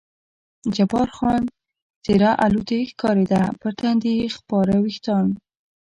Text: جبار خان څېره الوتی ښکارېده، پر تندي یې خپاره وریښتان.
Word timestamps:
جبار 0.75 1.07
خان 1.17 1.43
څېره 2.03 2.31
الوتی 2.45 2.81
ښکارېده، 2.89 3.41
پر 3.61 3.71
تندي 3.79 4.11
یې 4.19 4.27
خپاره 4.37 4.73
وریښتان. 4.79 5.25